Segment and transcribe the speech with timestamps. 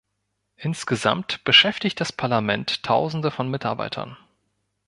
[0.55, 4.17] Insgesamt beschäftigt das Parlament Tausende von Mitarbeitern.